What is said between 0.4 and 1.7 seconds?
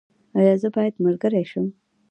زه باید ملګری شم؟